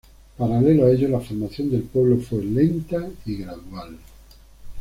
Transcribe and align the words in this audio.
Paralelo 0.35 0.85
a 0.85 0.89
ello 0.91 1.07
la 1.09 1.19
formación 1.19 1.69
del 1.69 1.83
pueblo 1.83 2.17
fue 2.19 2.43
lenta 2.43 3.07
y 3.23 3.35
gradual. 3.37 3.99